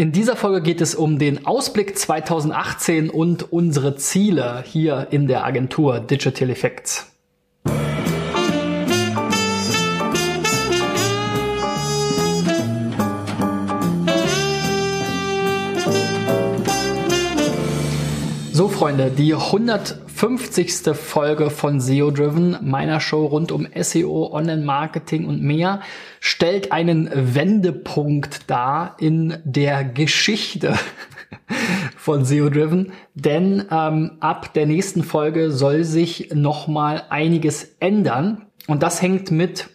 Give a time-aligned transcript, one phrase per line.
[0.00, 5.44] In dieser Folge geht es um den Ausblick 2018 und unsere Ziele hier in der
[5.44, 7.09] Agentur Digital Effects.
[18.80, 20.96] Freunde, die 150.
[20.96, 25.82] Folge von SEO Driven, meiner Show rund um SEO, Online-Marketing und mehr,
[26.18, 30.78] stellt einen Wendepunkt dar in der Geschichte
[31.98, 38.82] von SEO Driven, denn ähm, ab der nächsten Folge soll sich nochmal einiges ändern und
[38.82, 39.68] das hängt mit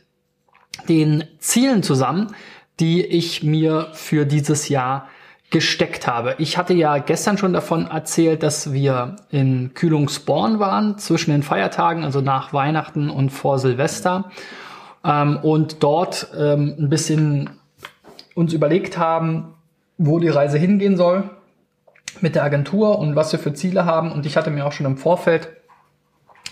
[0.89, 2.33] den Zielen zusammen,
[2.79, 5.09] die ich mir für dieses Jahr
[5.51, 6.35] gesteckt habe.
[6.37, 12.03] Ich hatte ja gestern schon davon erzählt, dass wir in Kühlungsborn waren zwischen den Feiertagen,
[12.03, 14.31] also nach Weihnachten und vor Silvester
[15.03, 17.51] ähm, und dort ähm, ein bisschen
[18.33, 19.53] uns überlegt haben,
[19.97, 21.29] wo die Reise hingehen soll
[22.21, 24.11] mit der Agentur und was wir für Ziele haben.
[24.11, 25.49] Und ich hatte mir auch schon im Vorfeld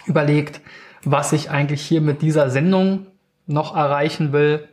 [0.05, 0.61] überlegt,
[1.03, 3.07] was ich eigentlich hier mit dieser Sendung
[3.47, 4.69] noch erreichen will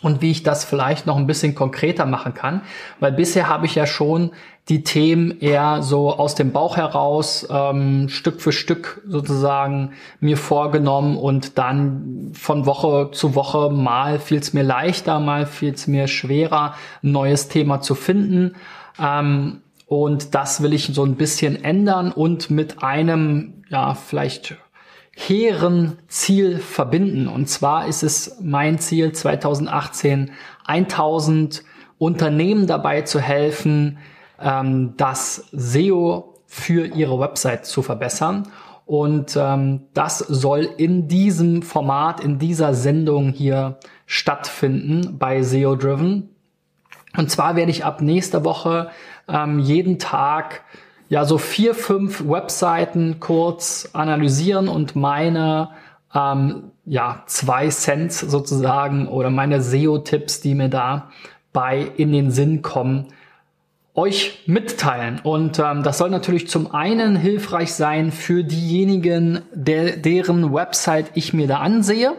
[0.00, 2.62] und wie ich das vielleicht noch ein bisschen konkreter machen kann,
[3.00, 4.32] weil bisher habe ich ja schon
[4.68, 11.16] die Themen eher so aus dem Bauch heraus ähm, Stück für Stück sozusagen mir vorgenommen
[11.16, 16.06] und dann von Woche zu Woche mal fiel es mir leichter, mal fiel es mir
[16.06, 18.54] schwerer, ein neues Thema zu finden.
[19.00, 24.56] Ähm, und das will ich so ein bisschen ändern und mit einem, ja, vielleicht
[25.14, 27.28] hehren Ziel verbinden.
[27.28, 30.32] Und zwar ist es mein Ziel 2018,
[30.66, 31.64] 1000
[31.98, 33.98] Unternehmen dabei zu helfen,
[34.40, 38.48] ähm, das SEO für ihre Website zu verbessern.
[38.84, 46.30] Und ähm, das soll in diesem Format, in dieser Sendung hier stattfinden bei SEO Driven.
[47.16, 48.90] Und zwar werde ich ab nächster Woche
[49.28, 50.62] ähm, jeden Tag
[51.12, 55.68] ja so vier, fünf Webseiten kurz analysieren und meine
[56.14, 61.10] ähm, ja zwei Cent sozusagen oder meine SEO-Tipps, die mir da
[61.52, 63.08] bei in den Sinn kommen,
[63.92, 65.20] euch mitteilen.
[65.22, 71.34] Und ähm, das soll natürlich zum einen hilfreich sein für diejenigen, der, deren Website ich
[71.34, 72.14] mir da ansehe.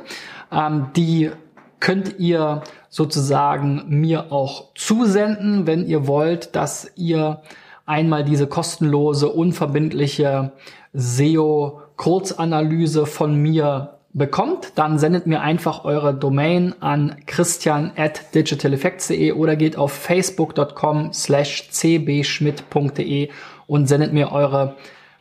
[0.52, 1.32] Ähm, die
[1.80, 7.42] könnt ihr sozusagen mir auch zusenden, wenn ihr wollt, dass ihr
[7.86, 10.54] einmal diese kostenlose, unverbindliche
[10.94, 19.56] SEO-Kurzanalyse von mir bekommt, dann sendet mir einfach eure Domain an christian at digitaleffects.de oder
[19.56, 23.30] geht auf facebook.com slash cbschmidt.de
[23.66, 24.76] und sendet mir eure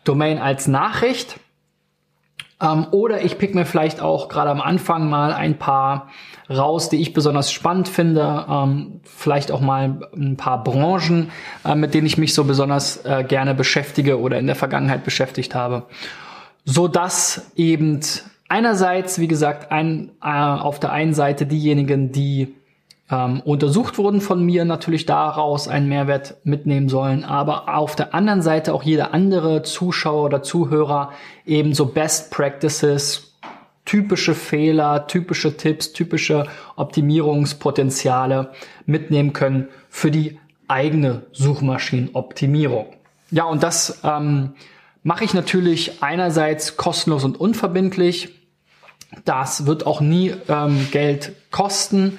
[0.04, 1.40] Domain als Nachricht.
[2.62, 6.08] Ähm, oder ich pick mir vielleicht auch gerade am Anfang mal ein paar
[6.48, 8.46] raus, die ich besonders spannend finde.
[8.48, 11.30] Ähm, vielleicht auch mal ein paar Branchen,
[11.64, 15.54] äh, mit denen ich mich so besonders äh, gerne beschäftige oder in der Vergangenheit beschäftigt
[15.54, 15.84] habe.
[16.64, 18.00] So dass eben
[18.48, 22.54] einerseits, wie gesagt, ein, äh, auf der einen Seite diejenigen, die
[23.12, 28.40] ähm, untersucht wurden von mir, natürlich daraus einen Mehrwert mitnehmen sollen, aber auf der anderen
[28.40, 31.12] Seite auch jeder andere Zuschauer oder Zuhörer
[31.44, 33.34] eben so Best Practices,
[33.84, 36.46] typische Fehler, typische Tipps, typische
[36.76, 38.50] Optimierungspotenziale
[38.86, 42.86] mitnehmen können für die eigene Suchmaschinenoptimierung.
[43.30, 44.54] Ja, und das ähm,
[45.02, 48.30] mache ich natürlich einerseits kostenlos und unverbindlich.
[49.26, 52.18] Das wird auch nie ähm, Geld kosten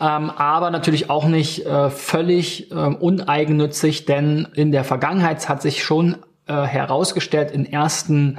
[0.00, 5.84] ähm, aber natürlich auch nicht äh, völlig äh, uneigennützig, denn in der Vergangenheit hat sich
[5.84, 6.16] schon
[6.46, 8.38] äh, herausgestellt in ersten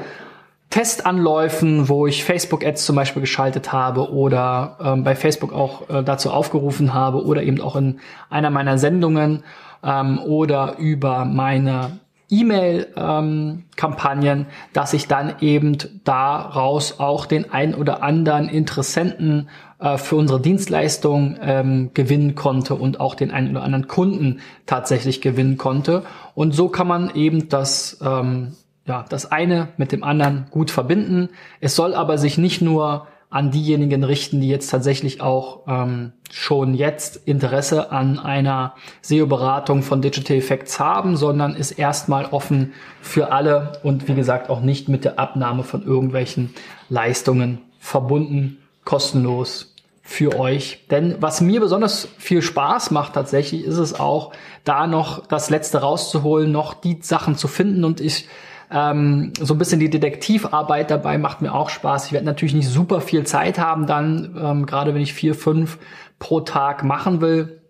[0.72, 6.32] Testanläufen, wo ich Facebook-Ads zum Beispiel geschaltet habe oder ähm, bei Facebook auch äh, dazu
[6.32, 9.44] aufgerufen habe oder eben auch in einer meiner Sendungen
[9.84, 18.02] ähm, oder über meine E-Mail-Kampagnen, ähm, dass ich dann eben daraus auch den ein oder
[18.02, 19.50] anderen Interessenten
[19.82, 25.22] äh, für unsere Dienstleistung ähm, gewinnen konnte und auch den einen oder anderen Kunden tatsächlich
[25.22, 26.04] gewinnen konnte.
[26.36, 28.54] Und so kann man eben das, ähm,
[28.86, 31.30] ja, das eine mit dem anderen gut verbinden.
[31.60, 36.74] Es soll aber sich nicht nur an diejenigen richten, die jetzt tatsächlich auch ähm, schon
[36.74, 43.80] jetzt Interesse an einer SEO-Beratung von Digital Effects haben, sondern ist erstmal offen für alle
[43.84, 46.54] und wie gesagt auch nicht mit der Abnahme von irgendwelchen
[46.90, 49.71] Leistungen verbunden, kostenlos
[50.12, 50.86] für euch.
[50.92, 55.80] Denn was mir besonders viel Spaß macht tatsächlich, ist es auch, da noch das Letzte
[55.80, 58.28] rauszuholen, noch die Sachen zu finden und ich
[58.70, 62.06] ähm, so ein bisschen die Detektivarbeit dabei macht mir auch Spaß.
[62.06, 65.78] Ich werde natürlich nicht super viel Zeit haben dann, ähm, gerade wenn ich vier, fünf
[66.20, 67.61] pro Tag machen will.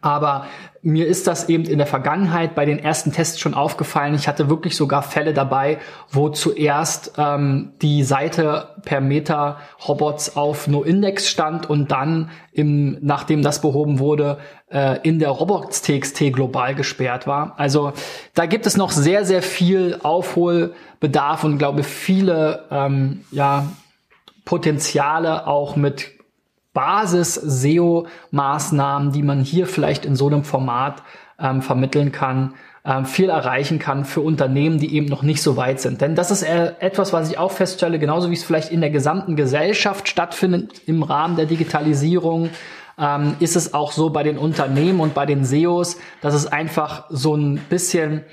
[0.00, 0.46] Aber
[0.82, 4.14] mir ist das eben in der Vergangenheit bei den ersten Tests schon aufgefallen.
[4.14, 5.78] Ich hatte wirklich sogar Fälle dabei,
[6.10, 13.42] wo zuerst ähm, die Seite per Meta Robots auf No-Index stand und dann, im, nachdem
[13.42, 14.38] das behoben wurde,
[14.70, 17.54] äh, in der Robots.txt global gesperrt war.
[17.58, 17.92] Also
[18.34, 23.66] da gibt es noch sehr, sehr viel Aufholbedarf und glaube viele ähm, ja,
[24.46, 26.19] Potenziale auch mit
[26.80, 31.02] Basis-SEO-Maßnahmen, die man hier vielleicht in so einem Format
[31.38, 32.54] ähm, vermitteln kann,
[32.86, 36.00] ähm, viel erreichen kann für Unternehmen, die eben noch nicht so weit sind.
[36.00, 38.88] Denn das ist äh, etwas, was ich auch feststelle, genauso wie es vielleicht in der
[38.88, 42.48] gesamten Gesellschaft stattfindet im Rahmen der Digitalisierung,
[42.98, 47.04] ähm, ist es auch so bei den Unternehmen und bei den SEOs, dass es einfach
[47.10, 48.24] so ein bisschen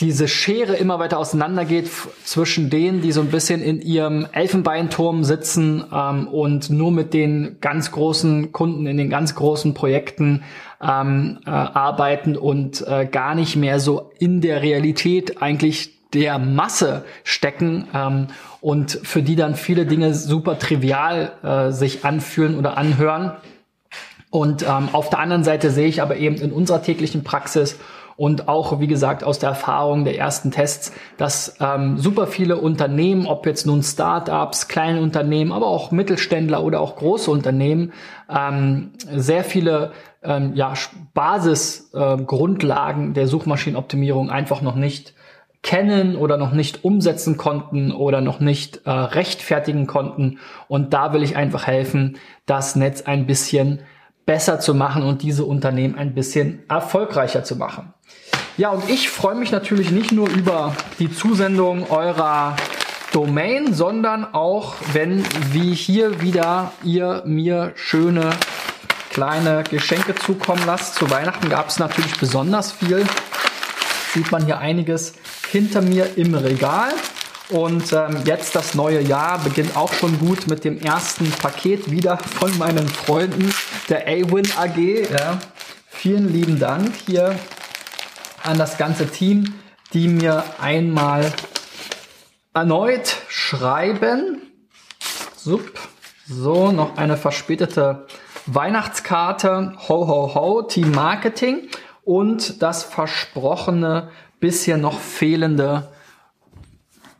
[0.00, 1.90] diese Schere immer weiter auseinandergeht
[2.24, 7.56] zwischen denen, die so ein bisschen in ihrem Elfenbeinturm sitzen ähm, und nur mit den
[7.60, 10.44] ganz großen Kunden in den ganz großen Projekten
[10.80, 17.04] ähm, äh, arbeiten und äh, gar nicht mehr so in der Realität eigentlich der Masse
[17.24, 18.28] stecken ähm,
[18.60, 23.32] und für die dann viele Dinge super trivial äh, sich anfühlen oder anhören.
[24.30, 27.78] Und ähm, auf der anderen Seite sehe ich aber eben in unserer täglichen Praxis
[28.18, 33.26] und auch, wie gesagt, aus der Erfahrung der ersten Tests, dass ähm, super viele Unternehmen,
[33.26, 37.92] ob jetzt nun Startups, kleine Unternehmen, aber auch Mittelständler oder auch große Unternehmen,
[38.28, 39.92] ähm, sehr viele
[40.24, 40.74] ähm, ja,
[41.14, 45.14] Basisgrundlagen äh, der Suchmaschinenoptimierung einfach noch nicht
[45.62, 50.40] kennen oder noch nicht umsetzen konnten oder noch nicht äh, rechtfertigen konnten.
[50.66, 52.16] Und da will ich einfach helfen,
[52.46, 53.78] das Netz ein bisschen
[54.28, 57.94] besser zu machen und diese Unternehmen ein bisschen erfolgreicher zu machen.
[58.58, 62.54] Ja, und ich freue mich natürlich nicht nur über die Zusendung eurer
[63.14, 68.32] Domain, sondern auch, wenn wie hier wieder ihr mir schöne
[69.08, 70.96] kleine Geschenke zukommen lasst.
[70.96, 73.06] Zu Weihnachten gab es natürlich besonders viel.
[74.12, 75.14] Sieht man hier einiges
[75.50, 76.92] hinter mir im Regal.
[77.50, 82.18] Und ähm, jetzt das neue Jahr beginnt auch schon gut mit dem ersten Paket wieder
[82.18, 83.54] von meinen Freunden
[83.88, 84.76] der Awin AG.
[85.10, 85.38] Ja.
[85.86, 87.38] Vielen lieben Dank hier
[88.42, 89.54] an das ganze Team,
[89.94, 91.32] die mir einmal
[92.52, 94.42] erneut schreiben.
[95.34, 95.72] Sup.
[96.26, 98.06] So, noch eine verspätete
[98.44, 99.72] Weihnachtskarte.
[99.88, 101.68] Ho, ho, ho, Team Marketing.
[102.04, 105.88] Und das versprochene, bisher noch fehlende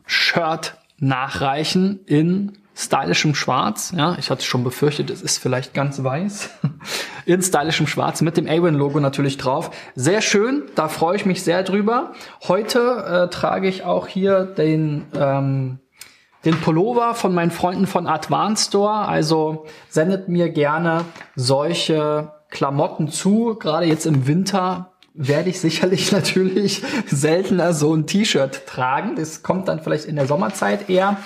[0.09, 3.93] Shirt nachreichen in stylischem Schwarz.
[3.95, 6.49] Ja, ich hatte schon befürchtet, es ist vielleicht ganz weiß.
[7.25, 9.71] in stylischem Schwarz mit dem Awin-Logo natürlich drauf.
[9.95, 12.13] Sehr schön, da freue ich mich sehr drüber.
[12.47, 15.79] Heute äh, trage ich auch hier den ähm,
[16.45, 19.07] den Pullover von meinen Freunden von Advanced Store.
[19.07, 21.03] Also sendet mir gerne
[21.35, 23.55] solche Klamotten zu.
[23.59, 24.88] Gerade jetzt im Winter
[25.19, 29.15] werde ich sicherlich natürlich seltener so ein T-Shirt tragen.
[29.15, 31.17] Das kommt dann vielleicht in der Sommerzeit eher.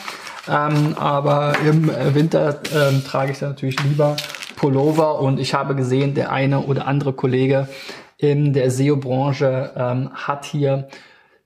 [0.49, 4.17] Ähm, aber im Winter ähm, trage ich dann natürlich lieber
[4.57, 7.69] Pullover und ich habe gesehen, der eine oder andere Kollege
[8.17, 10.89] in der SEO-Branche ähm, hat hier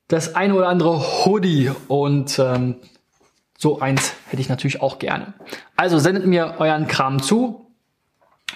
[0.07, 2.75] das eine oder andere Hoodie und ähm,
[3.57, 5.33] so eins hätte ich natürlich auch gerne.
[5.75, 7.66] Also sendet mir euren Kram zu.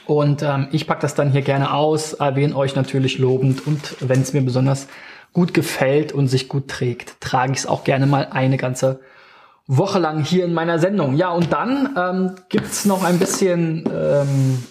[0.06, 4.22] Und ähm, ich pack das dann hier gerne aus, erwähne euch natürlich lobend und wenn
[4.22, 4.88] es mir besonders
[5.34, 9.00] gut gefällt und sich gut trägt, trage ich es auch gerne mal eine ganze
[9.68, 11.16] Woche lang hier in meiner Sendung.
[11.16, 14.64] Ja, und dann ähm, gibt noch ein bisschen ähm,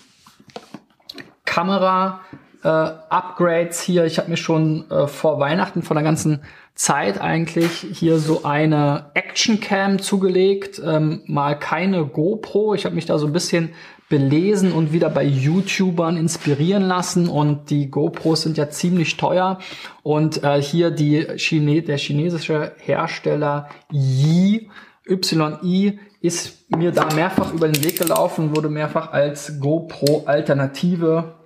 [1.47, 4.05] Kamera-Upgrades äh, hier.
[4.05, 6.43] Ich habe mir schon äh, vor Weihnachten von der ganzen
[6.75, 12.75] Zeit eigentlich hier so eine Action Cam zugelegt, ähm, mal keine GoPro.
[12.75, 13.71] Ich habe mich da so ein bisschen
[14.11, 19.59] belesen und wieder bei YouTubern inspirieren lassen und die GoPros sind ja ziemlich teuer
[20.03, 24.69] und äh, hier die Chine der chinesische Hersteller Yi
[25.09, 31.37] YI ist mir da mehrfach über den Weg gelaufen, wurde mehrfach als GoPro Alternative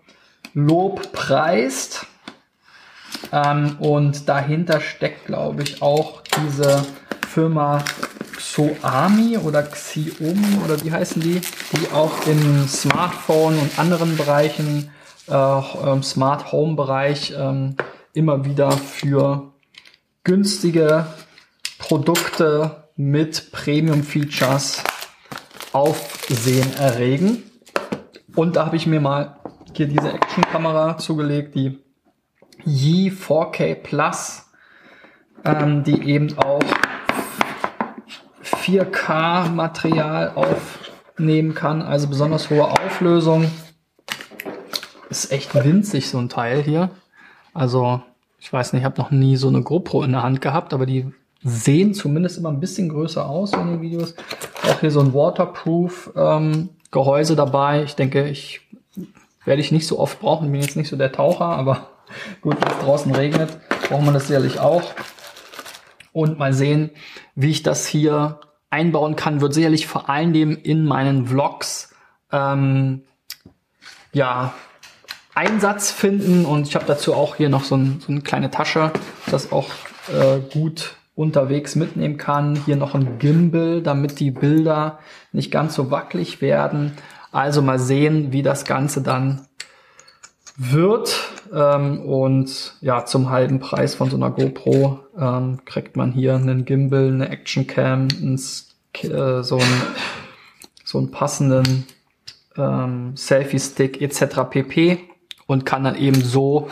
[0.54, 2.06] Lob preist.
[3.32, 6.84] Ähm, und dahinter steckt, glaube ich, auch diese
[7.28, 7.82] Firma
[8.54, 14.90] Xoami oder Xiom oder wie heißen die, die auch im Smartphone und anderen Bereichen,
[15.26, 17.76] äh, Smart Home Bereich, ähm,
[18.12, 19.52] immer wieder für
[20.22, 21.06] günstige
[21.78, 24.84] Produkte mit Premium Features
[25.72, 27.42] Aufsehen erregen.
[28.36, 29.36] Und da habe ich mir mal
[29.72, 31.80] hier diese Action-Kamera zugelegt, die
[32.64, 34.44] Yi 4K Plus,
[35.44, 36.62] ähm, die eben auch
[38.64, 43.50] 4K Material aufnehmen kann, also besonders hohe Auflösung.
[45.10, 46.88] ist echt winzig, so ein Teil hier.
[47.52, 48.00] Also,
[48.40, 50.86] ich weiß nicht, ich habe noch nie so eine GoPro in der Hand gehabt, aber
[50.86, 54.14] die sehen zumindest immer ein bisschen größer aus in den Videos.
[54.62, 57.82] Auch hier so ein Waterproof ähm, dabei.
[57.82, 58.62] Ich denke, ich
[59.44, 60.46] werde ich nicht so oft brauchen.
[60.46, 61.88] Ich bin jetzt nicht so der Taucher, aber
[62.40, 64.94] gut, wenn es draußen regnet, braucht man das sicherlich auch.
[66.12, 66.90] Und mal sehen,
[67.34, 68.40] wie ich das hier
[68.74, 71.94] einbauen kann, wird sicherlich vor allen Dingen in meinen Vlogs
[72.32, 73.02] ähm,
[74.12, 74.52] ja
[75.34, 76.44] Einsatz finden.
[76.44, 78.90] Und ich habe dazu auch hier noch so, ein, so eine kleine Tasche,
[79.30, 79.70] das auch
[80.08, 82.56] äh, gut unterwegs mitnehmen kann.
[82.66, 84.98] Hier noch ein Gimbal, damit die Bilder
[85.30, 86.96] nicht ganz so wackelig werden.
[87.30, 89.46] Also mal sehen, wie das Ganze dann
[90.56, 91.16] wird.
[91.52, 96.64] Ähm, und ja, zum halben Preis von so einer GoPro ähm, kriegt man hier einen
[96.64, 99.82] Gimbal, eine Actioncam, ein, äh, so, ein,
[100.84, 101.86] so einen passenden
[102.56, 104.40] ähm, Selfie-Stick etc.
[104.50, 104.98] pp.
[105.46, 106.68] Und kann dann eben so,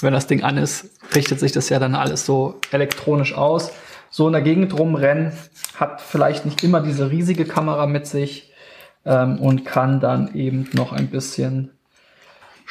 [0.00, 3.72] wenn das Ding an ist, richtet sich das ja dann alles so elektronisch aus.
[4.08, 5.32] So in der Gegend rumrennen,
[5.76, 8.52] hat vielleicht nicht immer diese riesige Kamera mit sich
[9.04, 11.70] ähm, und kann dann eben noch ein bisschen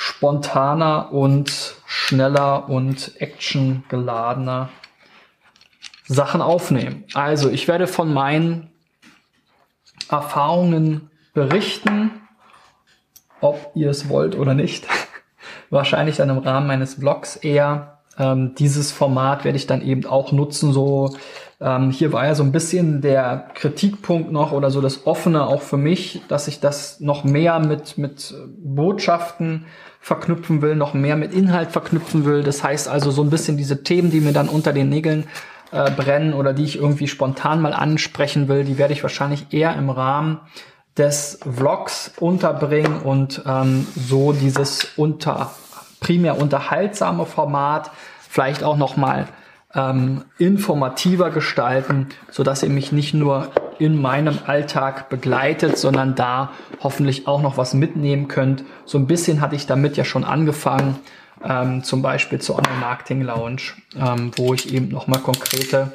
[0.02, 4.70] spontaner und schneller und actiongeladener
[6.06, 7.04] Sachen aufnehmen.
[7.14, 8.72] Also ich werde von meinen
[10.10, 12.12] Erfahrungen berichten,
[13.42, 14.88] ob ihr es wollt oder nicht.
[15.70, 18.00] Wahrscheinlich dann im Rahmen meines Vlogs eher.
[18.18, 20.72] Ähm, dieses Format werde ich dann eben auch nutzen.
[20.72, 21.14] So
[21.62, 25.62] ähm, hier war ja so ein bisschen der Kritikpunkt noch oder so das Offene auch
[25.62, 29.66] für mich, dass ich das noch mehr mit mit Botschaften
[30.00, 32.44] verknüpfen will, noch mehr mit Inhalt verknüpfen will.
[32.44, 35.26] Das heißt also so ein bisschen diese Themen, die mir dann unter den Nägeln
[35.72, 39.76] äh, brennen oder die ich irgendwie spontan mal ansprechen will, die werde ich wahrscheinlich eher
[39.76, 40.40] im Rahmen
[40.98, 45.52] des Vlogs unterbringen und ähm, so dieses unter
[46.00, 49.28] primär unterhaltsame Format vielleicht auch noch mal
[49.76, 56.52] ähm, informativer gestalten, so dass ihr mich nicht nur in meinem Alltag begleitet, sondern da
[56.82, 58.64] hoffentlich auch noch was mitnehmen könnt.
[58.86, 61.00] So ein bisschen hatte ich damit ja schon angefangen,
[61.44, 63.62] ähm, zum Beispiel zur Online Marketing Lounge,
[63.96, 65.92] ähm, wo ich eben noch mal konkrete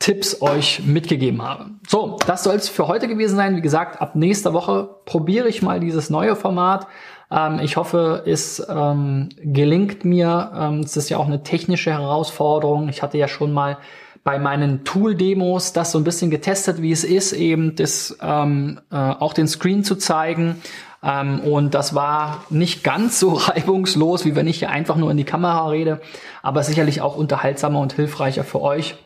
[0.00, 1.66] Tipps euch mitgegeben habe.
[1.86, 3.54] So, das soll es für heute gewesen sein.
[3.54, 6.88] Wie gesagt, ab nächster Woche probiere ich mal dieses neue Format.
[7.32, 10.52] Ähm, ich hoffe, es ähm, gelingt mir.
[10.54, 12.88] Ähm, es ist ja auch eine technische Herausforderung.
[12.88, 13.78] Ich hatte ja schon mal
[14.24, 18.96] bei meinen Tool-Demos das so ein bisschen getestet, wie es ist, eben das ähm, äh,
[18.96, 20.62] auch den Screen zu zeigen.
[21.02, 25.16] Ähm, und das war nicht ganz so reibungslos, wie wenn ich hier einfach nur in
[25.16, 26.00] die Kamera rede,
[26.42, 28.96] aber sicherlich auch unterhaltsamer und hilfreicher für euch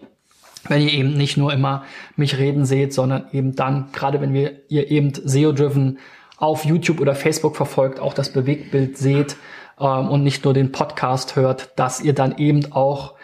[0.68, 1.84] wenn ihr eben nicht nur immer
[2.16, 5.98] mich reden seht, sondern eben dann, gerade wenn wir, ihr eben SEO-driven
[6.36, 9.36] auf YouTube oder Facebook verfolgt, auch das Bewegtbild seht
[9.80, 13.14] ähm, und nicht nur den Podcast hört, dass ihr dann eben auch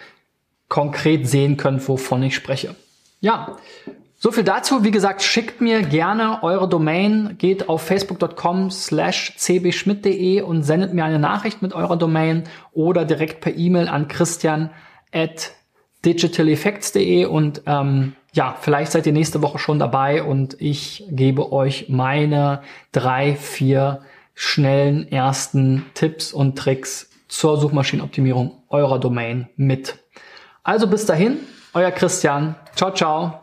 [0.69, 2.75] konkret sehen könnt, wovon ich spreche.
[3.21, 3.57] Ja,
[4.17, 4.85] so viel dazu.
[4.85, 11.05] Wie gesagt, schickt mir gerne eure Domain, geht auf facebook.com slash cbschmidt.de und sendet mir
[11.05, 14.71] eine Nachricht mit eurer Domain oder direkt per E-Mail an christian
[15.13, 15.53] at
[16.05, 21.89] digitaleffects.de und ähm, ja, vielleicht seid ihr nächste Woche schon dabei und ich gebe euch
[21.89, 24.01] meine drei, vier
[24.35, 29.99] schnellen ersten Tipps und Tricks zur Suchmaschinenoptimierung eurer Domain mit.
[30.63, 31.39] Also bis dahin,
[31.75, 32.55] euer Christian.
[32.75, 33.42] Ciao, ciao.